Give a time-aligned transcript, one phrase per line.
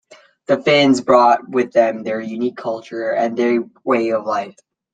[0.47, 4.55] The Finns brought with them their unique culture and their way of life.